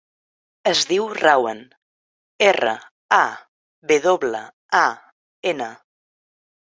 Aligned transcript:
Es 0.69 0.79
diu 0.91 1.03
Rawan: 1.17 1.59
erra, 2.47 2.73
a, 3.17 3.19
ve 3.91 3.99
doble, 4.07 4.41
a, 4.81 4.87
ena. 5.53 5.69